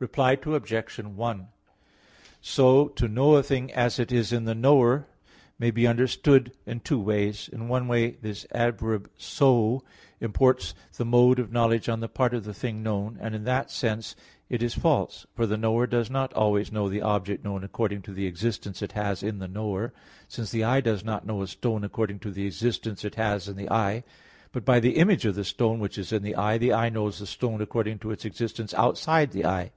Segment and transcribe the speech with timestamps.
[0.00, 0.98] Reply Obj.
[0.98, 1.48] 1:
[2.42, 5.06] So to know a thing as it is in the knower,
[5.58, 7.48] may be understood in two ways.
[7.50, 9.82] In one way this adverb "so"
[10.20, 13.70] imports the mode of knowledge on the part of the thing known; and in that
[13.70, 14.14] sense
[14.50, 15.26] it is false.
[15.32, 18.92] For the knower does not always know the object known according to the existence it
[18.92, 19.94] has in the knower;
[20.28, 23.56] since the eye does not know a stone according to the existence it has in
[23.56, 24.04] the eye;
[24.52, 27.20] but by the image of the stone which is in the eye, the eye knows
[27.20, 29.70] the stone according to its existence outside the eye.